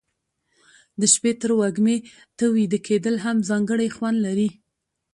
[0.99, 1.97] د شپې تروږمي
[2.37, 4.49] ته ویده کېدل هم ځانګړی خوند لري.